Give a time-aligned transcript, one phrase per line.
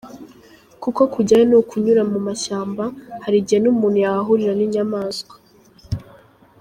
[0.81, 2.83] Kuko kujyayo ni ukunyura mu mashyamba,
[3.23, 5.35] hari igihe n’umuntu yahahurira n’inyamaswa.